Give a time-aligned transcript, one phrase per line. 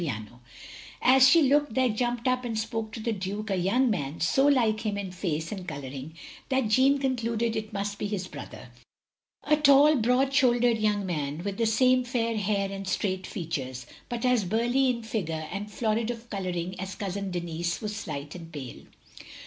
[0.01, 0.39] OF GROSVENOR SQUARE
[1.01, 4.19] 185 As she looked, there jumped up and spoke to the Duke a young man
[4.19, 6.15] so like him in face and colouring
[6.49, 8.69] that Jeanne concluded it must be his brother.
[9.43, 14.25] A tall, broad shouldered young man, with the same fair hair and straight features, but
[14.25, 18.87] as burly in figure and florid of colouring as Cousin Denis was slight and pale.